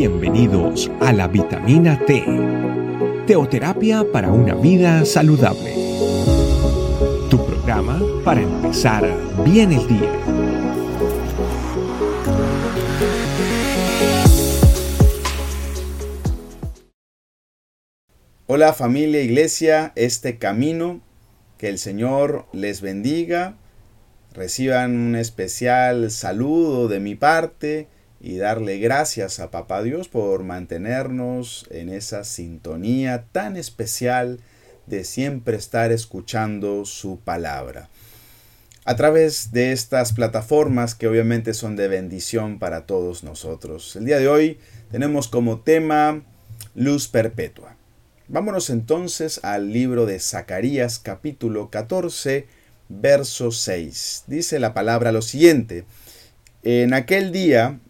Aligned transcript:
Bienvenidos 0.00 0.90
a 1.02 1.12
la 1.12 1.28
vitamina 1.28 2.02
T, 2.06 2.24
teoterapia 3.26 4.02
para 4.10 4.32
una 4.32 4.54
vida 4.54 5.04
saludable. 5.04 5.74
Tu 7.28 7.36
programa 7.44 8.00
para 8.24 8.40
empezar 8.40 9.04
bien 9.44 9.72
el 9.72 9.86
día. 9.86 10.10
Hola 18.46 18.72
familia, 18.72 19.20
iglesia, 19.20 19.92
este 19.96 20.38
camino, 20.38 21.02
que 21.58 21.68
el 21.68 21.76
Señor 21.76 22.46
les 22.54 22.80
bendiga, 22.80 23.58
reciban 24.32 24.96
un 24.96 25.14
especial 25.14 26.10
saludo 26.10 26.88
de 26.88 27.00
mi 27.00 27.16
parte 27.16 27.99
y 28.20 28.36
darle 28.36 28.78
gracias 28.78 29.40
a 29.40 29.50
Papá 29.50 29.82
Dios 29.82 30.08
por 30.08 30.44
mantenernos 30.44 31.66
en 31.70 31.88
esa 31.88 32.24
sintonía 32.24 33.24
tan 33.32 33.56
especial 33.56 34.40
de 34.86 35.04
siempre 35.04 35.56
estar 35.56 35.90
escuchando 35.90 36.84
su 36.84 37.18
palabra. 37.18 37.88
A 38.84 38.96
través 38.96 39.52
de 39.52 39.72
estas 39.72 40.12
plataformas 40.12 40.94
que 40.94 41.08
obviamente 41.08 41.54
son 41.54 41.76
de 41.76 41.88
bendición 41.88 42.58
para 42.58 42.86
todos 42.86 43.24
nosotros. 43.24 43.96
El 43.96 44.04
día 44.04 44.18
de 44.18 44.28
hoy 44.28 44.58
tenemos 44.90 45.28
como 45.28 45.60
tema 45.60 46.22
luz 46.74 47.08
perpetua. 47.08 47.76
Vámonos 48.28 48.70
entonces 48.70 49.40
al 49.44 49.72
libro 49.72 50.06
de 50.06 50.18
Zacarías 50.20 50.98
capítulo 50.98 51.70
14, 51.70 52.46
verso 52.88 53.50
6. 53.50 54.24
Dice 54.26 54.58
la 54.58 54.74
palabra 54.74 55.12
lo 55.12 55.22
siguiente. 55.22 55.84
En 56.62 56.94
aquel 56.94 57.32
día 57.32 57.80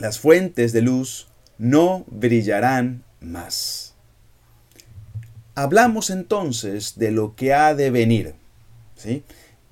las 0.00 0.18
fuentes 0.18 0.72
de 0.72 0.80
luz 0.80 1.28
no 1.58 2.04
brillarán 2.08 3.04
más. 3.20 3.94
Hablamos 5.54 6.08
entonces 6.08 6.98
de 6.98 7.10
lo 7.10 7.36
que 7.36 7.52
ha 7.52 7.74
de 7.74 7.90
venir. 7.90 8.34
¿sí? 8.96 9.22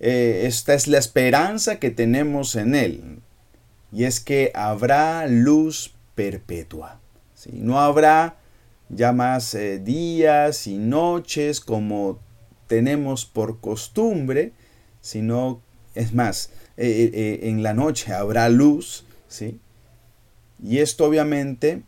Eh, 0.01 0.43
esta 0.45 0.75
es 0.75 0.87
la 0.87 0.99
esperanza 0.99 1.79
que 1.79 1.91
tenemos 1.91 2.57
en 2.57 2.75
Él. 2.75 3.21
Y 3.91 4.05
es 4.05 4.21
que 4.21 4.53
habrá 4.55 5.27
luz 5.27 5.95
perpetua. 6.15 7.01
¿sí? 7.35 7.51
No 7.55 7.81
habrá 7.81 8.37
ya 8.91 9.13
más 9.13 9.55
eh, 9.55 9.79
días 9.79 10.67
y 10.67 10.77
noches 10.77 11.61
como 11.61 12.19
tenemos 12.67 13.25
por 13.25 13.61
costumbre, 13.61 14.53
sino, 15.01 15.63
es 15.95 16.13
más, 16.13 16.51
eh, 16.77 17.41
en 17.45 17.63
la 17.63 17.73
noche 17.73 18.13
habrá 18.13 18.51
luz, 18.51 19.07
¿sí? 19.27 19.59
Y 20.63 20.79
esto 20.79 21.07
obviamente 21.07 21.83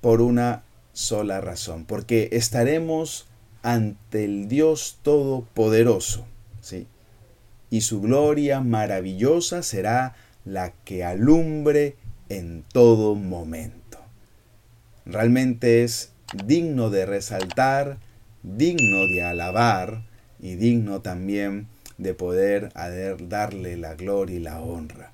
por 0.00 0.20
una 0.20 0.62
sola 0.92 1.40
razón, 1.40 1.84
porque 1.84 2.28
estaremos 2.32 3.26
ante 3.62 4.24
el 4.24 4.48
Dios 4.48 4.98
Todopoderoso, 5.02 6.26
¿sí? 6.60 6.86
Y 7.70 7.80
su 7.80 8.00
gloria 8.00 8.60
maravillosa 8.60 9.62
será 9.62 10.14
la 10.44 10.72
que 10.84 11.04
alumbre 11.04 11.96
en 12.28 12.64
todo 12.72 13.14
momento. 13.14 13.98
Realmente 15.04 15.84
es 15.84 16.12
digno 16.44 16.90
de 16.90 17.06
resaltar, 17.06 17.98
digno 18.42 19.06
de 19.08 19.22
alabar 19.24 20.02
y 20.38 20.54
digno 20.54 21.00
también 21.02 21.66
de 21.98 22.14
poder 22.14 22.72
darle 23.28 23.76
la 23.76 23.94
gloria 23.94 24.36
y 24.36 24.40
la 24.40 24.60
honra. 24.60 25.12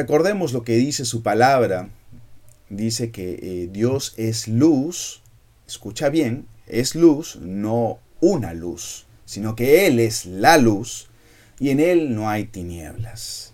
Recordemos 0.00 0.54
lo 0.54 0.64
que 0.64 0.76
dice 0.76 1.04
su 1.04 1.22
palabra. 1.22 1.90
Dice 2.70 3.10
que 3.10 3.38
eh, 3.42 3.68
Dios 3.70 4.14
es 4.16 4.48
luz, 4.48 5.20
escucha 5.66 6.08
bien, 6.08 6.46
es 6.66 6.94
luz, 6.94 7.36
no 7.36 7.98
una 8.22 8.54
luz, 8.54 9.04
sino 9.26 9.54
que 9.54 9.86
Él 9.86 10.00
es 10.00 10.24
la 10.24 10.56
luz 10.56 11.10
y 11.58 11.68
en 11.68 11.80
Él 11.80 12.14
no 12.14 12.30
hay 12.30 12.46
tinieblas. 12.46 13.52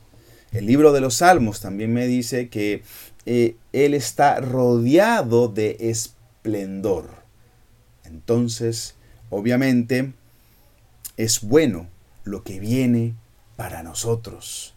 El 0.52 0.66
libro 0.66 0.92
de 0.92 1.00
los 1.00 1.14
Salmos 1.14 1.60
también 1.60 1.92
me 1.92 2.06
dice 2.06 2.48
que 2.48 2.84
eh, 3.24 3.56
Él 3.72 3.92
está 3.92 4.38
rodeado 4.38 5.48
de 5.48 5.76
esplendor. 5.80 7.10
Entonces, 8.04 8.94
obviamente, 9.30 10.12
es 11.16 11.40
bueno 11.40 11.88
lo 12.22 12.44
que 12.44 12.60
viene 12.60 13.16
para 13.56 13.82
nosotros 13.82 14.75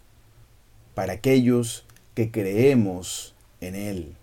para 0.99 1.13
aquellos 1.13 1.85
que 2.13 2.29
creemos 2.29 3.33
en 3.61 3.73
Él. 3.73 4.17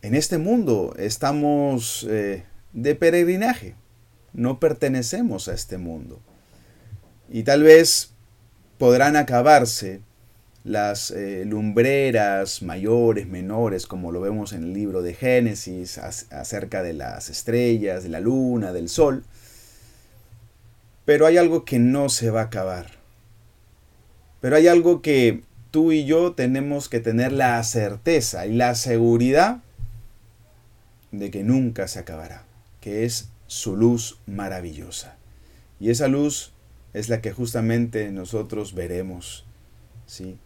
En 0.00 0.14
este 0.14 0.38
mundo 0.38 0.94
estamos 0.96 2.06
eh, 2.08 2.44
de 2.72 2.94
peregrinaje, 2.94 3.74
no 4.32 4.60
pertenecemos 4.60 5.48
a 5.48 5.54
este 5.54 5.76
mundo. 5.76 6.20
Y 7.28 7.42
tal 7.42 7.64
vez 7.64 8.12
podrán 8.78 9.16
acabarse 9.16 10.02
las 10.62 11.10
eh, 11.10 11.42
lumbreras 11.44 12.62
mayores, 12.62 13.26
menores, 13.26 13.88
como 13.88 14.12
lo 14.12 14.20
vemos 14.20 14.52
en 14.52 14.62
el 14.62 14.72
libro 14.72 15.02
de 15.02 15.14
Génesis, 15.14 15.98
acerca 15.98 16.84
de 16.84 16.92
las 16.92 17.28
estrellas, 17.28 18.04
de 18.04 18.08
la 18.08 18.20
luna, 18.20 18.72
del 18.72 18.88
sol. 18.88 19.24
Pero 21.04 21.26
hay 21.26 21.38
algo 21.38 21.64
que 21.64 21.80
no 21.80 22.08
se 22.08 22.30
va 22.30 22.42
a 22.42 22.44
acabar 22.44 23.03
pero 24.44 24.56
hay 24.56 24.68
algo 24.68 25.00
que 25.00 25.42
tú 25.70 25.90
y 25.90 26.04
yo 26.04 26.34
tenemos 26.34 26.90
que 26.90 27.00
tener 27.00 27.32
la 27.32 27.64
certeza 27.64 28.46
y 28.46 28.52
la 28.52 28.74
seguridad 28.74 29.62
de 31.12 31.30
que 31.30 31.42
nunca 31.42 31.88
se 31.88 32.00
acabará, 32.00 32.44
que 32.82 33.06
es 33.06 33.30
su 33.46 33.74
luz 33.74 34.18
maravillosa. 34.26 35.16
Y 35.80 35.88
esa 35.88 36.08
luz 36.08 36.52
es 36.92 37.08
la 37.08 37.22
que 37.22 37.32
justamente 37.32 38.12
nosotros 38.12 38.74
veremos, 38.74 39.46
¿sí? 40.04 40.36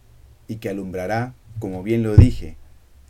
Y 0.47 0.59
que 0.59 0.69
alumbrará, 0.69 1.33
como 1.59 1.83
bien 1.83 2.01
lo 2.01 2.15
dije, 2.15 2.55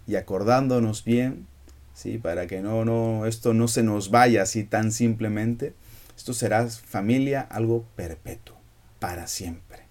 y 0.07 0.15
acordándonos 0.15 1.03
bien, 1.03 1.45
¿sí? 1.93 2.17
Para 2.17 2.47
que 2.47 2.61
no, 2.61 2.83
no, 2.83 3.27
esto 3.27 3.53
no 3.53 3.67
se 3.67 3.83
nos 3.83 4.09
vaya 4.09 4.41
así 4.41 4.63
tan 4.63 4.91
simplemente. 4.91 5.75
Esto 6.17 6.33
será 6.33 6.67
familia 6.67 7.41
algo 7.41 7.85
perpetuo, 7.95 8.55
para 8.97 9.27
siempre. 9.27 9.88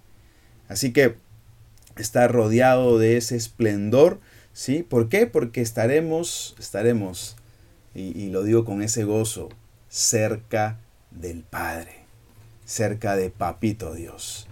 Así 0.68 0.92
que 0.92 1.16
está 1.96 2.28
rodeado 2.28 2.98
de 2.98 3.16
ese 3.16 3.36
esplendor, 3.36 4.20
¿sí? 4.52 4.82
¿Por 4.82 5.08
qué? 5.08 5.26
Porque 5.26 5.60
estaremos, 5.60 6.54
estaremos, 6.58 7.36
y, 7.94 8.28
lo 8.30 8.44
digo 8.44 8.64
con 8.64 8.82
ese 8.82 9.04
gozo, 9.04 9.48
cerca 9.88 10.78
del 11.10 11.42
Padre, 11.42 11.96
cerca 12.64 13.16
de 13.16 13.30
Papito 13.30 13.94
Dios. 13.94 14.46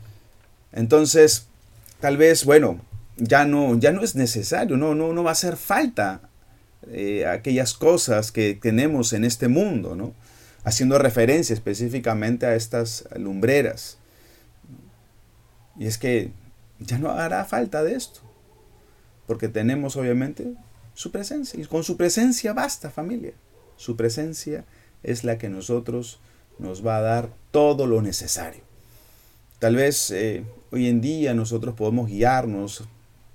Entonces, 0.72 1.46
tal 2.00 2.16
vez, 2.16 2.44
bueno, 2.44 2.80
ya 3.16 3.44
no, 3.44 3.78
ya 3.78 3.92
no 3.92 4.02
es 4.02 4.16
necesario, 4.16 4.76
no, 4.76 4.94
no, 4.94 5.12
no 5.12 5.22
va 5.22 5.30
a 5.30 5.32
hacer 5.32 5.56
falta 5.56 6.22
eh, 6.90 7.26
aquellas 7.26 7.74
cosas 7.74 8.32
que 8.32 8.54
tenemos 8.54 9.12
en 9.12 9.24
este 9.24 9.48
mundo, 9.48 9.94
¿no? 9.94 10.14
Haciendo 10.64 10.98
referencia 10.98 11.54
específicamente 11.54 12.46
a 12.46 12.54
estas 12.54 13.04
lumbreras. 13.16 13.98
Y 15.78 15.86
es 15.86 15.98
que 15.98 16.32
ya 16.78 16.98
no 16.98 17.10
hará 17.10 17.44
falta 17.44 17.82
de 17.82 17.94
esto. 17.94 18.20
Porque 19.26 19.48
tenemos 19.48 19.96
obviamente 19.96 20.54
su 20.94 21.10
presencia. 21.10 21.60
Y 21.60 21.64
con 21.66 21.84
su 21.84 21.96
presencia 21.96 22.52
basta 22.52 22.90
familia. 22.90 23.32
Su 23.76 23.96
presencia 23.96 24.64
es 25.02 25.24
la 25.24 25.38
que 25.38 25.48
nosotros 25.48 26.20
nos 26.58 26.86
va 26.86 26.98
a 26.98 27.02
dar 27.02 27.28
todo 27.50 27.86
lo 27.86 28.02
necesario. 28.02 28.62
Tal 29.58 29.76
vez 29.76 30.10
eh, 30.10 30.44
hoy 30.70 30.88
en 30.88 31.00
día 31.00 31.34
nosotros 31.34 31.74
podemos 31.74 32.08
guiarnos 32.08 32.84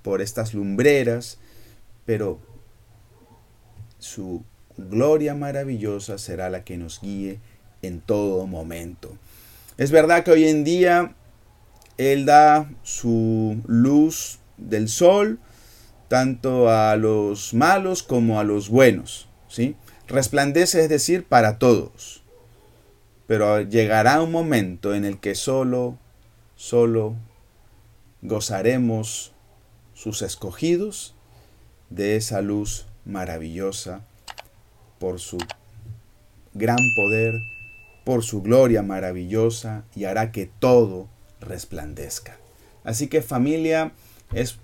por 0.02 0.20
estas 0.20 0.54
lumbreras, 0.54 1.38
pero 2.04 2.38
su 3.98 4.44
gloria 4.76 5.34
maravillosa 5.34 6.18
será 6.18 6.50
la 6.50 6.64
que 6.64 6.76
nos 6.76 7.00
guíe 7.00 7.38
en 7.82 8.00
todo 8.00 8.46
momento. 8.46 9.16
Es 9.78 9.90
verdad 9.90 10.24
que 10.24 10.32
hoy 10.32 10.44
en 10.44 10.64
día 10.64 11.14
él 12.06 12.26
da 12.26 12.70
su 12.82 13.60
luz 13.66 14.38
del 14.56 14.88
sol 14.88 15.38
tanto 16.08 16.68
a 16.68 16.96
los 16.96 17.54
malos 17.54 18.02
como 18.02 18.38
a 18.38 18.44
los 18.44 18.68
buenos. 18.68 19.28
¿sí? 19.48 19.76
Resplandece, 20.08 20.82
es 20.82 20.88
decir, 20.88 21.24
para 21.24 21.58
todos. 21.58 22.22
Pero 23.26 23.62
llegará 23.62 24.20
un 24.20 24.30
momento 24.30 24.94
en 24.94 25.04
el 25.04 25.20
que 25.20 25.34
solo, 25.34 25.98
solo 26.54 27.14
gozaremos 28.20 29.32
sus 29.94 30.22
escogidos 30.22 31.14
de 31.88 32.16
esa 32.16 32.42
luz 32.42 32.86
maravillosa 33.04 34.04
por 34.98 35.18
su 35.18 35.38
gran 36.54 36.78
poder, 36.94 37.34
por 38.04 38.22
su 38.22 38.42
gloria 38.42 38.82
maravillosa 38.82 39.84
y 39.94 40.04
hará 40.04 40.30
que 40.30 40.46
todo 40.46 41.08
resplandezca. 41.42 42.38
Así 42.84 43.08
que 43.08 43.22
familia, 43.22 43.92
es 44.32 44.58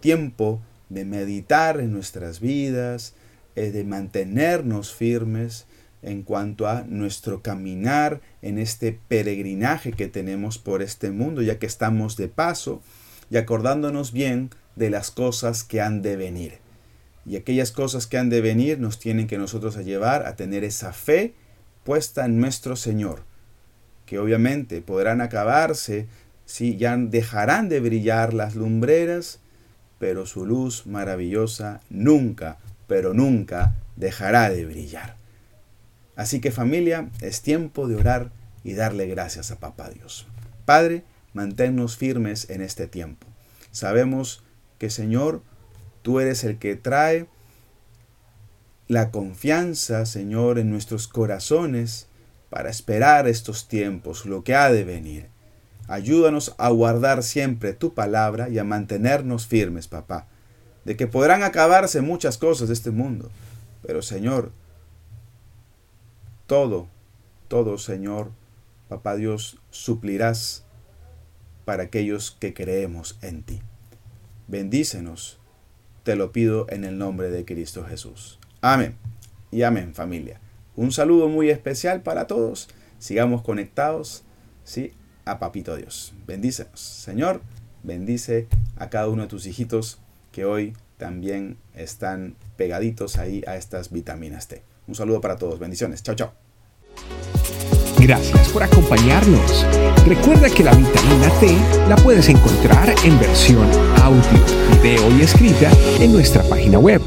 tiempo 0.00 0.60
de 0.88 1.04
meditar 1.04 1.80
en 1.80 1.92
nuestras 1.92 2.40
vidas, 2.40 3.14
eh, 3.56 3.70
de 3.70 3.84
mantenernos 3.84 4.92
firmes 4.92 5.66
en 6.02 6.22
cuanto 6.22 6.68
a 6.68 6.82
nuestro 6.82 7.42
caminar 7.42 8.20
en 8.42 8.58
este 8.58 8.98
peregrinaje 9.08 9.92
que 9.92 10.08
tenemos 10.08 10.58
por 10.58 10.82
este 10.82 11.10
mundo, 11.10 11.42
ya 11.42 11.58
que 11.58 11.66
estamos 11.66 12.16
de 12.16 12.28
paso 12.28 12.82
y 13.30 13.36
acordándonos 13.36 14.12
bien 14.12 14.50
de 14.76 14.90
las 14.90 15.10
cosas 15.10 15.64
que 15.64 15.80
han 15.80 16.02
de 16.02 16.16
venir. 16.16 16.58
Y 17.26 17.36
aquellas 17.36 17.70
cosas 17.70 18.06
que 18.06 18.18
han 18.18 18.30
de 18.30 18.40
venir 18.40 18.80
nos 18.80 18.98
tienen 18.98 19.26
que 19.26 19.38
nosotros 19.38 19.76
a 19.76 19.82
llevar 19.82 20.26
a 20.26 20.36
tener 20.36 20.64
esa 20.64 20.92
fe 20.92 21.34
puesta 21.84 22.24
en 22.24 22.40
nuestro 22.40 22.76
Señor, 22.76 23.24
que 24.10 24.18
obviamente 24.18 24.82
podrán 24.82 25.20
acabarse 25.20 26.08
si 26.44 26.76
ya 26.76 26.96
dejarán 26.96 27.68
de 27.68 27.78
brillar 27.78 28.34
las 28.34 28.56
lumbreras, 28.56 29.38
pero 30.00 30.26
su 30.26 30.44
luz 30.44 30.84
maravillosa 30.84 31.80
nunca, 31.90 32.58
pero 32.88 33.14
nunca 33.14 33.76
dejará 33.94 34.50
de 34.50 34.66
brillar. 34.66 35.14
Así 36.16 36.40
que 36.40 36.50
familia, 36.50 37.08
es 37.20 37.42
tiempo 37.42 37.86
de 37.86 37.94
orar 37.94 38.32
y 38.64 38.72
darle 38.72 39.06
gracias 39.06 39.52
a 39.52 39.60
Papá 39.60 39.90
Dios. 39.90 40.26
Padre, 40.64 41.04
manténnos 41.32 41.96
firmes 41.96 42.50
en 42.50 42.62
este 42.62 42.88
tiempo. 42.88 43.28
Sabemos 43.70 44.42
que 44.78 44.90
Señor, 44.90 45.40
tú 46.02 46.18
eres 46.18 46.42
el 46.42 46.58
que 46.58 46.74
trae 46.74 47.28
la 48.88 49.12
confianza, 49.12 50.04
Señor, 50.04 50.58
en 50.58 50.68
nuestros 50.68 51.06
corazones 51.06 52.08
para 52.50 52.68
esperar 52.68 53.28
estos 53.28 53.68
tiempos, 53.68 54.26
lo 54.26 54.44
que 54.44 54.54
ha 54.54 54.70
de 54.70 54.84
venir. 54.84 55.28
Ayúdanos 55.88 56.54
a 56.58 56.68
guardar 56.68 57.22
siempre 57.22 57.72
tu 57.72 57.94
palabra 57.94 58.48
y 58.48 58.58
a 58.58 58.64
mantenernos 58.64 59.46
firmes, 59.46 59.88
papá, 59.88 60.26
de 60.84 60.96
que 60.96 61.06
podrán 61.06 61.42
acabarse 61.42 62.00
muchas 62.00 62.38
cosas 62.38 62.68
de 62.68 62.74
este 62.74 62.90
mundo. 62.90 63.30
Pero 63.82 64.02
Señor, 64.02 64.52
todo, 66.46 66.88
todo, 67.48 67.78
Señor, 67.78 68.30
papá 68.88 69.16
Dios, 69.16 69.58
suplirás 69.70 70.64
para 71.64 71.84
aquellos 71.84 72.36
que 72.38 72.52
creemos 72.52 73.18
en 73.22 73.42
ti. 73.42 73.62
Bendícenos, 74.48 75.38
te 76.02 76.16
lo 76.16 76.32
pido 76.32 76.66
en 76.70 76.84
el 76.84 76.98
nombre 76.98 77.30
de 77.30 77.44
Cristo 77.44 77.84
Jesús. 77.84 78.40
Amén 78.60 78.96
y 79.52 79.62
amén 79.62 79.94
familia. 79.94 80.40
Un 80.80 80.92
saludo 80.92 81.28
muy 81.28 81.50
especial 81.50 82.00
para 82.00 82.26
todos. 82.26 82.70
Sigamos 82.98 83.42
conectados, 83.42 84.24
¿sí? 84.64 84.94
a 85.26 85.38
Papito 85.38 85.76
Dios. 85.76 86.14
Bendícenos. 86.26 86.80
Señor, 86.80 87.42
bendice 87.82 88.48
a 88.76 88.88
cada 88.88 89.10
uno 89.10 89.20
de 89.20 89.28
tus 89.28 89.46
hijitos 89.46 90.00
que 90.32 90.46
hoy 90.46 90.72
también 90.96 91.58
están 91.74 92.34
pegaditos 92.56 93.18
ahí 93.18 93.44
a 93.46 93.56
estas 93.56 93.90
vitaminas 93.90 94.48
T. 94.48 94.62
Un 94.86 94.94
saludo 94.94 95.20
para 95.20 95.36
todos. 95.36 95.58
Bendiciones. 95.58 96.02
Chao, 96.02 96.14
chao. 96.14 96.32
Gracias 97.98 98.48
por 98.48 98.62
acompañarnos. 98.62 99.66
Recuerda 100.06 100.48
que 100.48 100.64
la 100.64 100.74
vitamina 100.74 101.28
T 101.40 101.58
la 101.90 101.96
puedes 101.96 102.26
encontrar 102.30 102.94
en 103.04 103.20
versión 103.20 103.68
audio, 104.00 104.80
video 104.82 105.18
y 105.18 105.20
escrita 105.20 105.70
en 106.00 106.10
nuestra 106.14 106.42
página 106.44 106.78
web, 106.78 107.02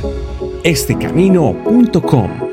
estecamino.com. 0.64 2.53